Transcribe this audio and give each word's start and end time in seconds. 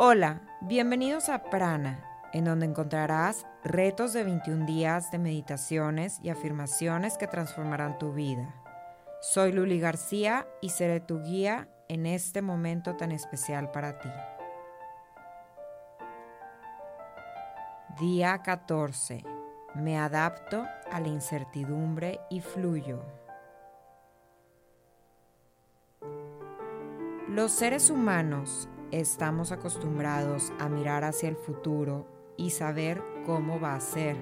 Hola, 0.00 0.42
bienvenidos 0.60 1.28
a 1.28 1.42
Prana, 1.50 2.04
en 2.32 2.44
donde 2.44 2.66
encontrarás 2.66 3.44
retos 3.64 4.12
de 4.12 4.22
21 4.22 4.64
días 4.64 5.10
de 5.10 5.18
meditaciones 5.18 6.20
y 6.22 6.28
afirmaciones 6.28 7.18
que 7.18 7.26
transformarán 7.26 7.98
tu 7.98 8.12
vida. 8.12 8.54
Soy 9.20 9.50
Luli 9.50 9.80
García 9.80 10.46
y 10.60 10.68
seré 10.68 11.00
tu 11.00 11.20
guía 11.20 11.68
en 11.88 12.06
este 12.06 12.42
momento 12.42 12.94
tan 12.94 13.10
especial 13.10 13.72
para 13.72 13.98
ti. 13.98 14.08
Día 17.98 18.40
14. 18.40 19.24
Me 19.74 19.98
adapto 19.98 20.64
a 20.92 21.00
la 21.00 21.08
incertidumbre 21.08 22.20
y 22.30 22.40
fluyo. 22.40 23.02
Los 27.26 27.50
seres 27.50 27.90
humanos 27.90 28.68
estamos 28.90 29.52
acostumbrados 29.52 30.52
a 30.58 30.68
mirar 30.68 31.04
hacia 31.04 31.28
el 31.28 31.36
futuro 31.36 32.06
y 32.36 32.50
saber 32.50 33.02
cómo 33.26 33.60
va 33.60 33.74
a 33.74 33.80
ser. 33.80 34.16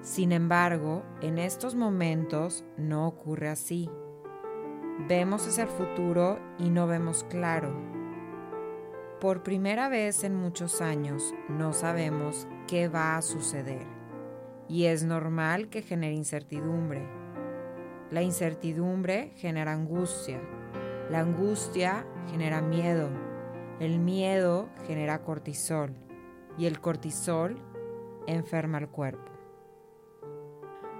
Sin 0.00 0.32
embargo, 0.32 1.02
en 1.20 1.38
estos 1.38 1.74
momentos 1.74 2.64
no 2.76 3.06
ocurre 3.06 3.48
así. 3.48 3.90
Vemos 5.08 5.46
hacia 5.46 5.64
el 5.64 5.70
futuro 5.70 6.38
y 6.58 6.70
no 6.70 6.86
vemos 6.86 7.24
claro. 7.24 7.72
Por 9.20 9.42
primera 9.42 9.88
vez 9.88 10.24
en 10.24 10.34
muchos 10.34 10.80
años 10.80 11.34
no 11.48 11.72
sabemos 11.72 12.48
qué 12.66 12.88
va 12.88 13.16
a 13.16 13.22
suceder 13.22 13.86
y 14.68 14.86
es 14.86 15.04
normal 15.04 15.68
que 15.68 15.82
genere 15.82 16.14
incertidumbre. 16.14 17.06
La 18.10 18.22
incertidumbre 18.22 19.32
genera 19.36 19.72
angustia, 19.72 20.40
la 21.10 21.20
angustia 21.20 22.04
genera 22.30 22.60
miedo 22.60 23.31
el 23.80 23.98
miedo 23.98 24.68
genera 24.86 25.22
cortisol 25.22 25.92
y 26.58 26.66
el 26.66 26.80
cortisol 26.80 27.56
enferma 28.26 28.78
el 28.78 28.88
cuerpo. 28.88 29.32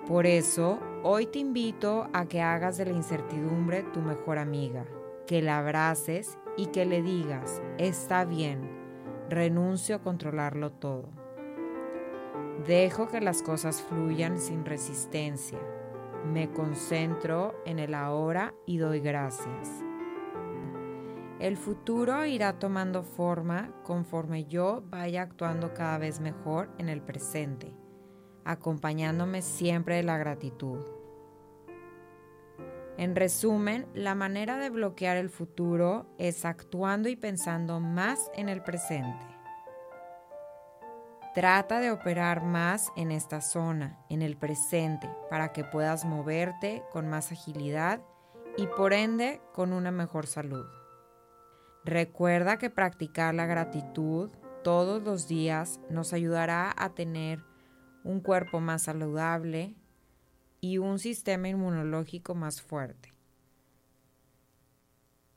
Por 0.07 0.27
eso, 0.27 0.81
hoy 1.05 1.27
te 1.27 1.39
invito 1.39 2.09
a 2.13 2.27
que 2.27 2.43
hagas 2.43 2.77
de 2.77 2.87
la 2.87 2.93
incertidumbre 2.93 3.85
tu 3.85 4.01
mejor 4.01 4.39
amiga, 4.39 4.85
que 5.27 5.43
la 5.43 5.59
abraces 5.59 6.39
y 6.57 6.67
que 6.67 6.85
le 6.85 7.03
digas, 7.03 7.63
está 7.79 8.25
bien, 8.25 8.69
renuncio 9.29 9.97
a 9.97 10.03
controlarlo 10.03 10.73
todo. 10.73 11.09
Dejo 12.67 13.09
que 13.09 13.21
las 13.21 13.43
cosas 13.43 13.81
fluyan 13.83 14.39
sin 14.39 14.65
resistencia. 14.65 15.59
Me 16.27 16.51
concentro 16.51 17.55
en 17.65 17.79
el 17.79 17.95
ahora 17.95 18.55
y 18.67 18.79
doy 18.79 19.01
gracias. 19.01 19.85
El 21.43 21.57
futuro 21.57 22.25
irá 22.25 22.61
tomando 22.61 23.03
forma 23.03 23.75
conforme 23.83 24.45
yo 24.45 24.85
vaya 24.87 25.23
actuando 25.23 25.75
cada 25.75 25.99
vez 25.99 26.21
mejor 26.21 26.71
en 26.79 26.89
el 26.89 27.03
presente, 27.03 27.75
acompañándome 28.45 29.43
siempre 29.43 29.97
de 29.97 30.05
la 30.05 30.19
gratitud. 30.19 30.87
En 32.97 33.17
resumen, 33.17 33.89
la 33.93 34.15
manera 34.15 34.57
de 34.57 34.71
bloquear 34.71 35.17
el 35.17 35.31
futuro 35.31 36.07
es 36.17 36.45
actuando 36.45 37.09
y 37.09 37.17
pensando 37.17 37.81
más 37.81 38.31
en 38.37 38.49
el 38.49 38.63
presente. 38.63 39.27
Trata 41.35 41.81
de 41.81 41.91
operar 41.91 42.45
más 42.45 42.93
en 42.95 43.11
esta 43.11 43.41
zona, 43.41 43.99
en 44.09 44.23
el 44.23 44.37
presente, 44.37 45.11
para 45.29 45.53
que 45.53 45.65
puedas 45.65 46.05
moverte 46.05 46.85
con 46.93 47.09
más 47.09 47.33
agilidad 47.33 48.01
y 48.57 48.69
por 48.69 48.93
ende 48.93 49.41
con 49.53 49.73
una 49.73 49.91
mejor 49.91 50.29
salud. 50.29 50.82
Recuerda 51.85 52.59
que 52.59 52.71
practicar 52.71 53.35
la 53.35 53.47
gratitud 53.47 54.31
todos 54.63 55.03
los 55.03 55.27
días 55.27 55.81
nos 55.91 56.13
ayudará 56.13 56.73
a 56.77 56.95
tener 56.95 57.43
un 58.05 58.21
cuerpo 58.21 58.61
más 58.61 58.83
saludable 58.83 59.75
y 60.61 60.79
un 60.79 61.01
sistema 61.01 61.49
inmunológico 61.49 62.35
más 62.37 62.63
fuerte. 62.63 63.11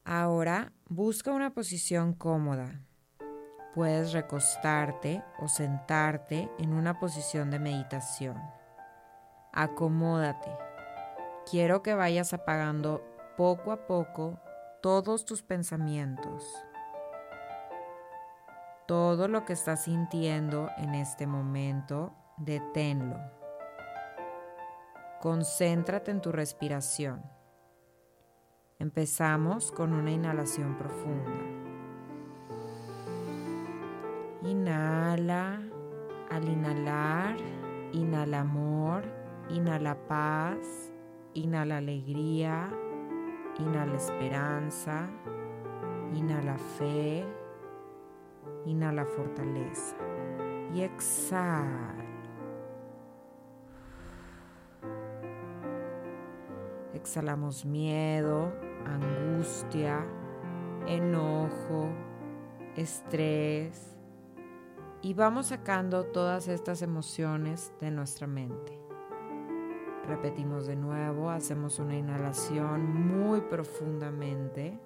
Ahora 0.03 0.71
busca 0.87 1.31
una 1.31 1.51
posición 1.55 2.13
cómoda. 2.13 2.79
Puedes 3.73 4.13
recostarte 4.13 5.23
o 5.39 5.47
sentarte 5.47 6.49
en 6.59 6.73
una 6.73 6.99
posición 6.99 7.49
de 7.49 7.57
meditación. 7.57 8.37
Acomódate. 9.51 10.51
Quiero 11.49 11.81
que 11.81 11.95
vayas 11.95 12.33
apagando 12.33 13.03
poco 13.35 13.71
a 13.71 13.87
poco 13.87 14.39
todos 14.85 15.25
tus 15.25 15.41
pensamientos, 15.41 16.43
todo 18.87 19.27
lo 19.27 19.43
que 19.43 19.53
estás 19.53 19.85
sintiendo 19.85 20.69
en 20.77 20.93
este 20.93 21.25
momento, 21.25 22.13
deténlo. 22.37 23.17
Concéntrate 25.21 26.11
en 26.11 26.21
tu 26.21 26.31
respiración. 26.31 27.23
Empezamos 28.77 29.71
con 29.71 29.91
una 29.91 30.11
inhalación 30.11 30.77
profunda. 30.77 31.31
Inhala, 34.43 35.61
al 36.29 36.47
inhalar, 36.47 37.37
inhala 37.91 38.41
amor, 38.41 39.03
inhala 39.49 39.95
paz, 40.07 40.93
inhala 41.33 41.77
alegría, 41.77 42.69
Inhala 43.59 43.95
esperanza, 43.95 45.07
inhala 46.13 46.57
fe, 46.57 47.25
inhala 48.65 49.05
fortaleza 49.05 49.95
y 50.73 50.81
exhala. 50.81 51.93
Exhalamos 56.93 57.65
miedo, 57.65 58.51
angustia, 58.85 60.05
enojo, 60.87 61.89
estrés 62.75 63.95
y 65.01 65.13
vamos 65.13 65.47
sacando 65.47 66.05
todas 66.05 66.47
estas 66.47 66.81
emociones 66.81 67.71
de 67.79 67.91
nuestra 67.91 68.27
mente. 68.27 68.84
Repetimos 70.07 70.67
de 70.67 70.75
nuevo, 70.75 71.31
hacemos 71.31 71.79
una 71.79 71.95
inhalación 71.95 73.07
muy 73.07 73.41
profundamente. 73.41 74.77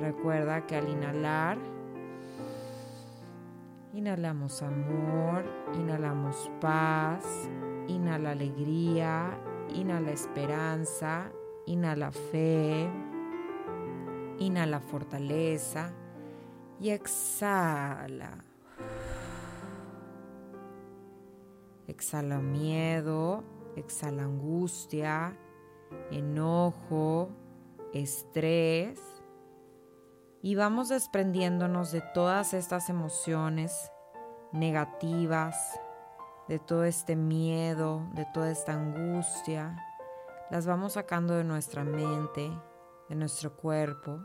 Recuerda 0.00 0.66
que 0.66 0.74
al 0.76 0.88
inhalar, 0.88 1.58
inhalamos 3.92 4.62
amor, 4.62 5.44
inhalamos 5.74 6.50
paz, 6.60 7.48
inhala 7.86 8.32
alegría, 8.32 9.38
inhala 9.74 10.10
esperanza, 10.10 11.30
inhala 11.66 12.10
fe, 12.10 12.90
inhala 14.40 14.80
fortaleza 14.80 15.92
y 16.80 16.90
exhala. 16.90 18.44
Exhala 21.86 22.38
miedo, 22.38 23.44
exhala 23.76 24.24
angustia, 24.24 25.36
enojo, 26.10 27.30
estrés 27.92 29.00
y 30.42 30.54
vamos 30.54 30.88
desprendiéndonos 30.88 31.92
de 31.92 32.00
todas 32.00 32.54
estas 32.54 32.88
emociones 32.88 33.92
negativas, 34.52 35.78
de 36.48 36.58
todo 36.58 36.84
este 36.84 37.14
miedo, 37.14 38.08
de 38.14 38.26
toda 38.32 38.50
esta 38.50 38.72
angustia. 38.72 39.76
Las 40.50 40.66
vamos 40.66 40.94
sacando 40.94 41.34
de 41.34 41.44
nuestra 41.44 41.84
mente, 41.84 42.50
de 43.10 43.14
nuestro 43.16 43.54
cuerpo. 43.54 44.20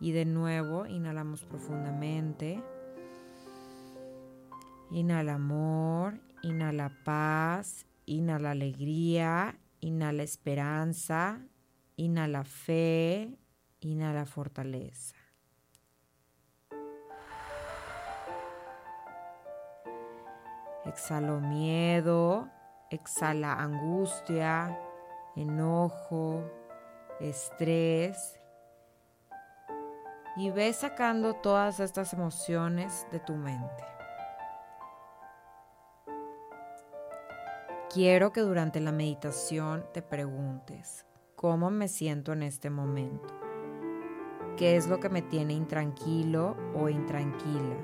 Y 0.00 0.12
de 0.12 0.24
nuevo 0.24 0.86
inhalamos 0.86 1.44
profundamente. 1.44 2.64
Inhala 4.90 5.34
amor, 5.34 6.18
inhala 6.42 6.90
paz, 7.04 7.86
Inhala 8.10 8.50
alegría, 8.50 9.56
inhala 9.78 10.24
esperanza, 10.24 11.46
inhala 11.94 12.42
fe, 12.42 13.38
inhala 13.78 14.26
fortaleza. 14.26 15.14
Exhalo 20.84 21.40
miedo, 21.40 22.48
exhala 22.90 23.52
angustia, 23.52 24.76
enojo, 25.36 26.50
estrés. 27.20 28.40
Y 30.36 30.50
ve 30.50 30.72
sacando 30.72 31.34
todas 31.34 31.78
estas 31.78 32.12
emociones 32.12 33.06
de 33.12 33.20
tu 33.20 33.36
mente. 33.36 33.99
Quiero 37.92 38.32
que 38.32 38.42
durante 38.42 38.78
la 38.78 38.92
meditación 38.92 39.84
te 39.92 40.00
preguntes, 40.00 41.06
¿cómo 41.34 41.70
me 41.70 41.88
siento 41.88 42.32
en 42.32 42.44
este 42.44 42.70
momento? 42.70 43.34
¿Qué 44.56 44.76
es 44.76 44.86
lo 44.86 45.00
que 45.00 45.08
me 45.08 45.22
tiene 45.22 45.54
intranquilo 45.54 46.56
o 46.72 46.88
intranquila? 46.88 47.76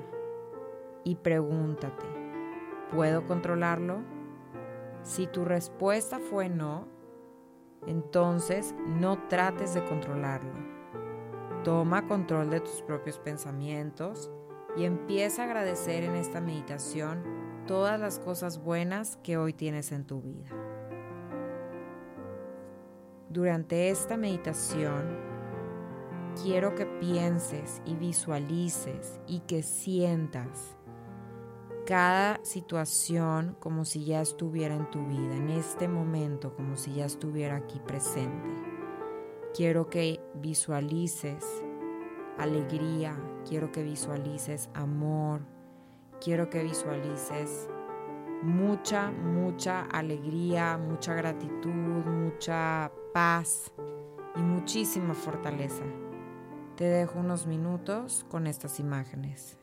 Y 1.03 1.15
pregúntate, 1.15 2.05
¿puedo 2.89 3.25
controlarlo? 3.25 3.97
Si 5.01 5.27
tu 5.27 5.43
respuesta 5.43 6.19
fue 6.19 6.47
no, 6.47 6.87
entonces 7.85 8.75
no 8.87 9.27
trates 9.27 9.73
de 9.73 9.83
controlarlo. 9.83 10.53
Toma 11.65 12.07
control 12.07 12.49
de 12.49 12.61
tus 12.61 12.81
propios 12.81 13.19
pensamientos 13.19 14.31
y 14.77 14.85
empieza 14.85 15.41
a 15.41 15.45
agradecer 15.47 16.05
en 16.05 16.15
esta 16.15 16.39
meditación 16.39 17.36
todas 17.67 17.99
las 17.99 18.17
cosas 18.17 18.63
buenas 18.63 19.17
que 19.17 19.37
hoy 19.37 19.53
tienes 19.53 19.91
en 19.91 20.05
tu 20.05 20.21
vida. 20.21 20.49
Durante 23.29 23.89
esta 23.89 24.17
meditación, 24.17 25.05
quiero 26.41 26.73
que 26.75 26.85
pienses 26.85 27.81
y 27.85 27.95
visualices 27.95 29.19
y 29.27 29.41
que 29.41 29.61
sientas 29.61 30.77
cada 31.85 32.39
situación 32.43 33.55
como 33.59 33.85
si 33.85 34.05
ya 34.05 34.21
estuviera 34.21 34.75
en 34.75 34.89
tu 34.89 35.05
vida, 35.05 35.35
en 35.35 35.49
este 35.49 35.87
momento 35.87 36.55
como 36.55 36.77
si 36.77 36.95
ya 36.95 37.05
estuviera 37.05 37.57
aquí 37.57 37.79
presente. 37.79 38.49
Quiero 39.53 39.89
que 39.89 40.21
visualices 40.35 41.45
alegría, 42.37 43.17
quiero 43.47 43.71
que 43.71 43.83
visualices 43.83 44.69
amor, 44.73 45.41
quiero 46.21 46.49
que 46.49 46.63
visualices 46.63 47.69
mucha, 48.41 49.11
mucha 49.11 49.81
alegría, 49.81 50.77
mucha 50.77 51.13
gratitud, 51.13 51.71
mucha 51.71 52.91
paz 53.13 53.71
y 54.35 54.39
muchísima 54.39 55.13
fortaleza. 55.13 55.83
Te 56.75 56.85
dejo 56.85 57.19
unos 57.19 57.47
minutos 57.47 58.25
con 58.29 58.45
estas 58.47 58.79
imágenes. 58.79 59.57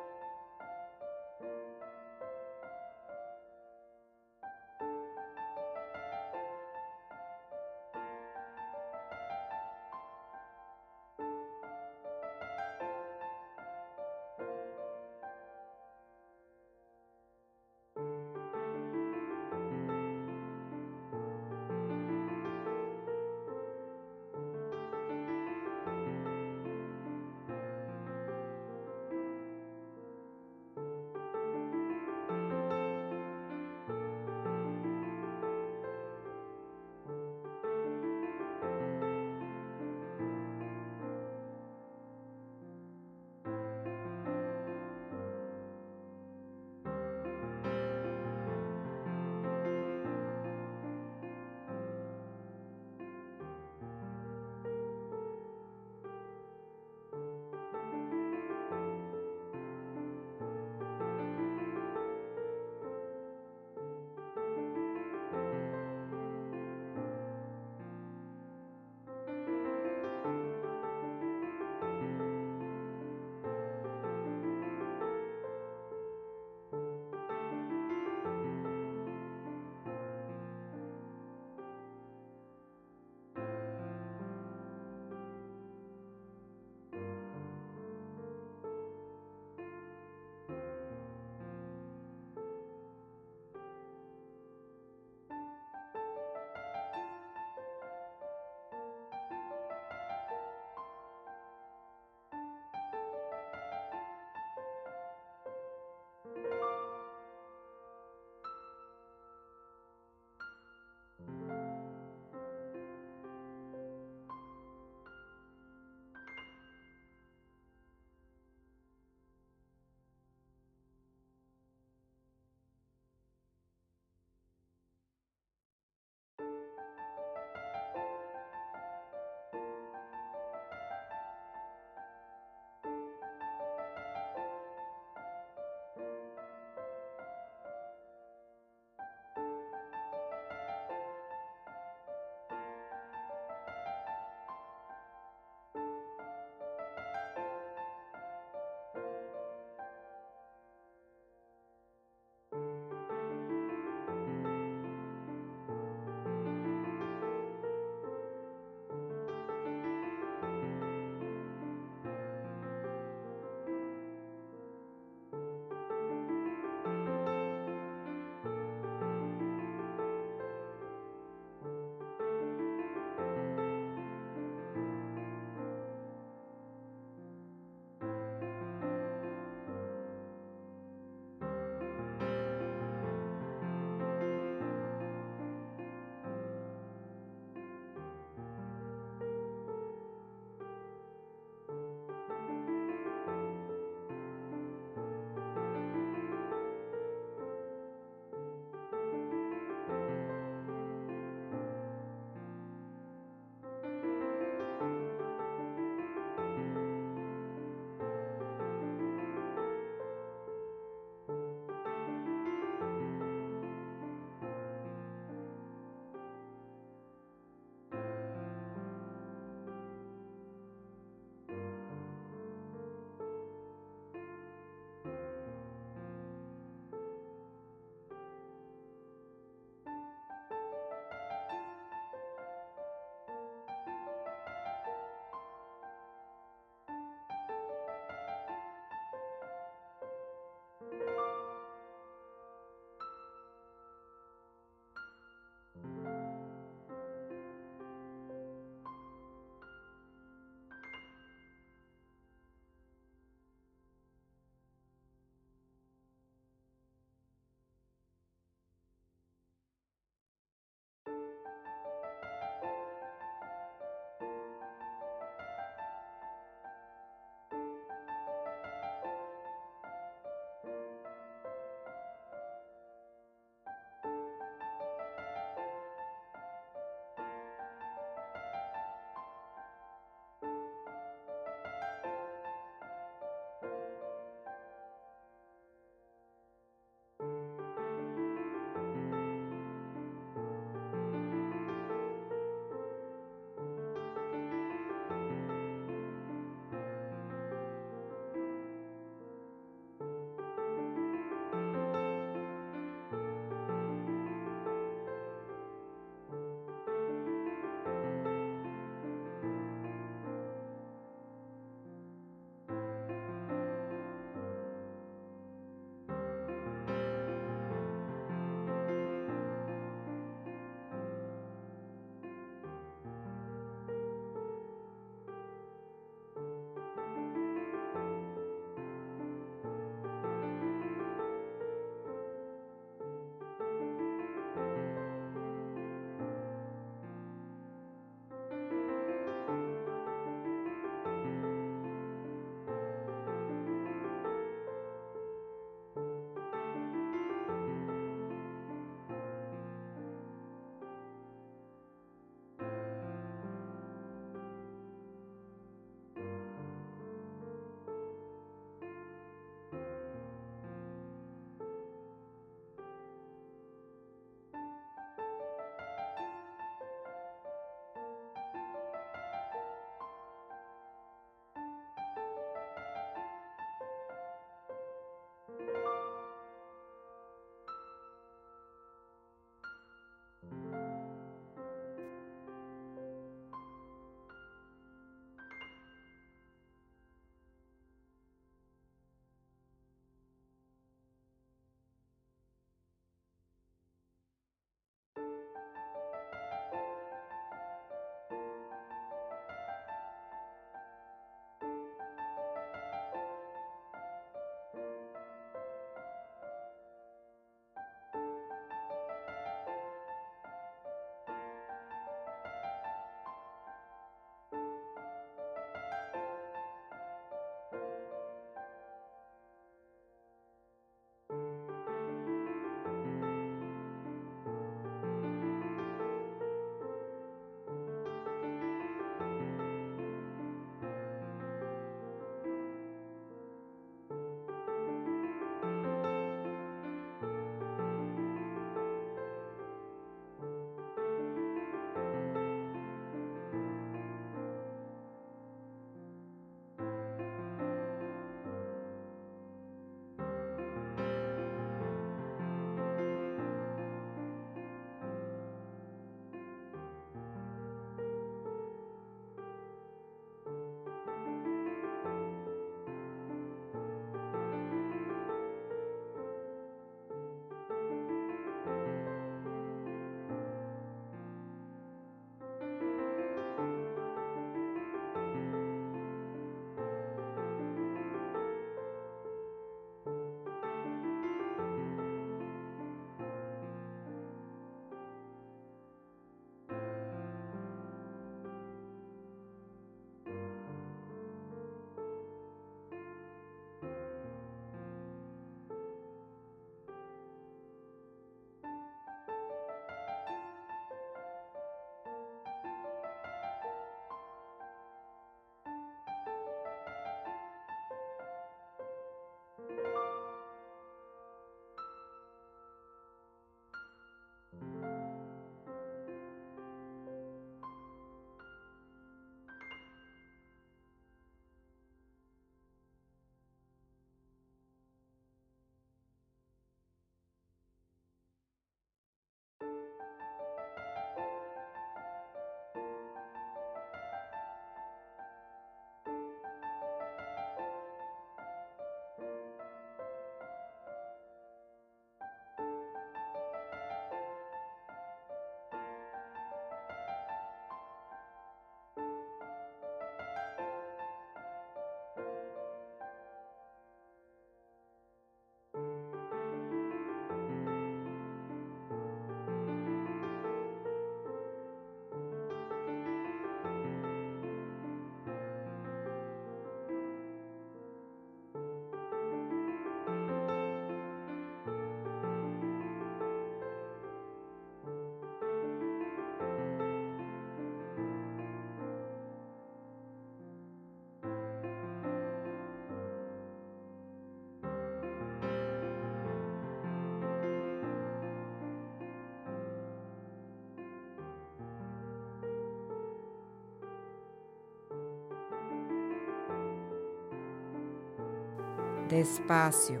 Despacio, 599.14 600.00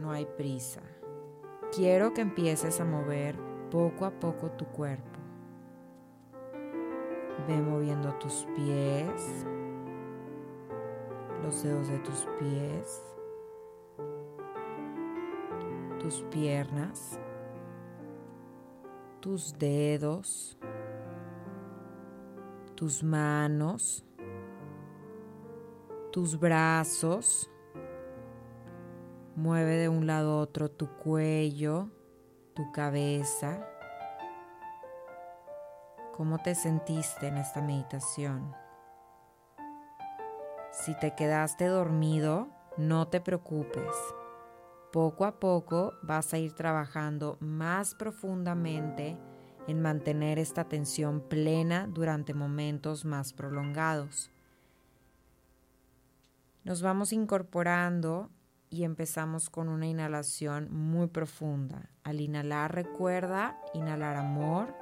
no 0.00 0.12
hay 0.12 0.24
prisa. 0.24 0.82
Quiero 1.74 2.14
que 2.14 2.20
empieces 2.20 2.80
a 2.80 2.84
mover 2.84 3.36
poco 3.72 4.04
a 4.04 4.12
poco 4.12 4.52
tu 4.52 4.66
cuerpo. 4.66 5.18
Ve 7.48 7.60
moviendo 7.60 8.14
tus 8.20 8.46
pies, 8.54 9.44
los 11.42 11.60
dedos 11.64 11.88
de 11.88 11.98
tus 11.98 12.28
pies, 12.38 13.02
tus 15.98 16.22
piernas, 16.30 17.18
tus 19.18 19.58
dedos, 19.58 20.56
tus 22.76 23.02
manos, 23.02 24.04
tus 26.12 26.38
brazos. 26.38 27.51
Mueve 29.34 29.76
de 29.76 29.88
un 29.88 30.06
lado 30.06 30.32
a 30.32 30.36
otro 30.42 30.70
tu 30.70 30.88
cuello, 30.98 31.88
tu 32.54 32.70
cabeza. 32.70 33.66
¿Cómo 36.14 36.38
te 36.38 36.54
sentiste 36.54 37.28
en 37.28 37.38
esta 37.38 37.62
meditación? 37.62 38.54
Si 40.70 40.94
te 40.98 41.14
quedaste 41.14 41.64
dormido, 41.64 42.48
no 42.76 43.08
te 43.08 43.22
preocupes. 43.22 43.96
Poco 44.92 45.24
a 45.24 45.40
poco 45.40 45.94
vas 46.02 46.34
a 46.34 46.38
ir 46.38 46.52
trabajando 46.52 47.38
más 47.40 47.94
profundamente 47.94 49.16
en 49.66 49.80
mantener 49.80 50.38
esta 50.38 50.60
atención 50.60 51.22
plena 51.22 51.86
durante 51.86 52.34
momentos 52.34 53.06
más 53.06 53.32
prolongados. 53.32 54.30
Nos 56.64 56.82
vamos 56.82 57.14
incorporando 57.14 58.28
y 58.72 58.84
empezamos 58.84 59.50
con 59.50 59.68
una 59.68 59.86
inhalación 59.86 60.72
muy 60.72 61.06
profunda. 61.08 61.90
Al 62.04 62.22
inhalar 62.22 62.74
recuerda 62.74 63.60
inhalar 63.74 64.16
amor, 64.16 64.74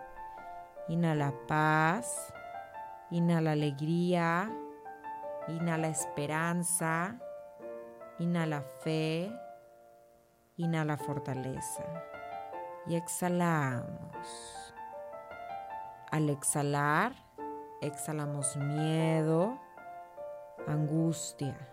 inhala 0.88 1.34
paz, 1.48 2.32
inhala 3.10 3.50
alegría, 3.50 4.48
inhala 5.48 5.88
esperanza, 5.88 7.18
inhala 8.20 8.62
fe, 8.62 9.28
inhala 10.56 10.96
fortaleza 10.96 11.84
y 12.86 12.94
exhalamos. 12.94 14.72
Al 16.12 16.30
exhalar, 16.30 17.12
exhalamos 17.80 18.56
miedo, 18.56 19.58
angustia, 20.68 21.69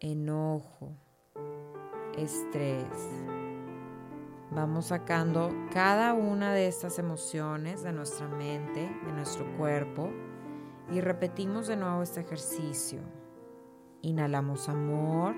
enojo, 0.00 0.96
estrés. 2.16 2.86
Vamos 4.50 4.86
sacando 4.86 5.54
cada 5.72 6.14
una 6.14 6.52
de 6.52 6.66
estas 6.66 6.98
emociones 6.98 7.82
de 7.82 7.92
nuestra 7.92 8.26
mente, 8.26 8.90
de 9.04 9.12
nuestro 9.12 9.46
cuerpo 9.56 10.10
y 10.90 11.00
repetimos 11.00 11.68
de 11.68 11.76
nuevo 11.76 12.02
este 12.02 12.20
ejercicio. 12.20 13.00
Inhalamos 14.02 14.68
amor. 14.68 15.36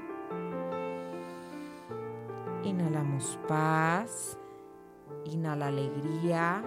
Inhalamos 2.63 3.39
paz. 3.49 4.39
Inhala 5.25 5.67
alegría. 5.67 6.65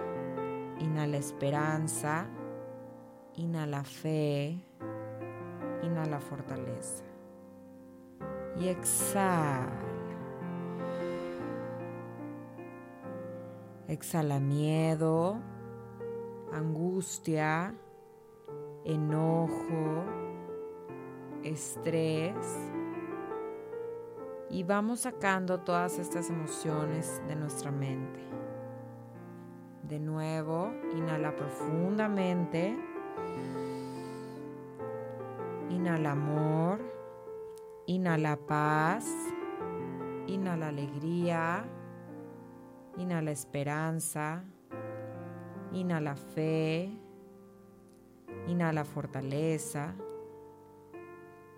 Inhala 0.78 1.16
esperanza. 1.16 2.26
Inhala 3.34 3.82
fe. 3.82 4.62
Inhala 5.82 6.20
fortaleza. 6.20 7.15
Y 8.58 8.68
exhala. 8.68 9.70
Exhala 13.88 14.40
miedo, 14.40 15.38
angustia, 16.52 17.72
enojo, 18.84 20.04
estrés. 21.44 22.34
Y 24.50 24.64
vamos 24.64 25.00
sacando 25.00 25.60
todas 25.60 25.98
estas 25.98 26.30
emociones 26.30 27.20
de 27.28 27.36
nuestra 27.36 27.70
mente. 27.70 28.20
De 29.82 30.00
nuevo, 30.00 30.72
inhala 30.96 31.36
profundamente. 31.36 32.76
Inhala 35.70 36.12
amor. 36.12 36.80
Inhala 37.86 38.36
paz. 38.36 39.06
Inhala 40.26 40.68
alegría. 40.68 41.64
Inhala 42.96 43.30
esperanza. 43.30 44.44
Inhala 45.72 46.16
fe. 46.16 46.90
Inhala 48.48 48.84
fortaleza. 48.84 49.94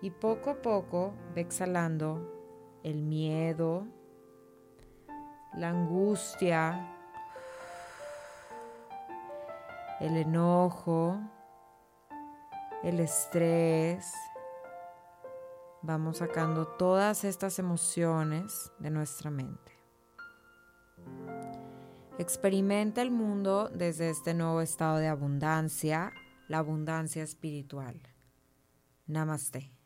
Y 0.01 0.11
poco 0.11 0.51
a 0.51 0.61
poco 0.61 1.13
ve 1.35 1.41
exhalando 1.41 2.39
el 2.83 3.01
miedo, 3.01 3.85
la 5.53 5.69
angustia, 5.69 6.95
el 9.99 10.15
enojo, 10.15 11.19
el 12.83 13.01
estrés. 13.01 14.13
Vamos 15.81 16.17
sacando 16.17 16.67
todas 16.67 17.23
estas 17.23 17.57
emociones 17.59 18.71
de 18.79 18.89
nuestra 18.89 19.31
mente. 19.31 19.71
Experimenta 22.17 23.01
el 23.01 23.11
mundo 23.11 23.69
desde 23.73 24.09
este 24.09 24.33
nuevo 24.33 24.59
estado 24.61 24.97
de 24.97 25.07
abundancia 25.07 26.11
la 26.49 26.57
abundancia 26.57 27.23
espiritual. 27.23 28.01
Namaste. 29.05 29.78